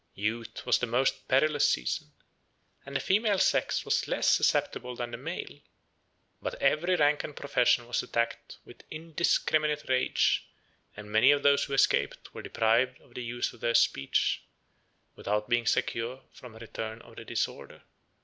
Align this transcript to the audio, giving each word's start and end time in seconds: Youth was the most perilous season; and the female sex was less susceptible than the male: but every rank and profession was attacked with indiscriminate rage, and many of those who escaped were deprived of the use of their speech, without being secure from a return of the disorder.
Youth 0.15 0.65
was 0.65 0.79
the 0.79 0.87
most 0.87 1.27
perilous 1.27 1.69
season; 1.69 2.11
and 2.87 2.95
the 2.95 2.99
female 2.99 3.37
sex 3.37 3.85
was 3.85 4.07
less 4.07 4.27
susceptible 4.27 4.95
than 4.95 5.11
the 5.11 5.17
male: 5.17 5.59
but 6.41 6.55
every 6.55 6.95
rank 6.95 7.23
and 7.23 7.35
profession 7.35 7.85
was 7.85 8.01
attacked 8.01 8.57
with 8.65 8.81
indiscriminate 8.89 9.87
rage, 9.87 10.47
and 10.97 11.11
many 11.11 11.29
of 11.29 11.43
those 11.43 11.65
who 11.65 11.73
escaped 11.73 12.33
were 12.33 12.41
deprived 12.41 12.99
of 13.01 13.13
the 13.13 13.23
use 13.23 13.53
of 13.53 13.59
their 13.59 13.75
speech, 13.75 14.41
without 15.15 15.47
being 15.47 15.67
secure 15.67 16.23
from 16.31 16.55
a 16.55 16.57
return 16.57 17.03
of 17.03 17.17
the 17.17 17.23
disorder. 17.23 17.83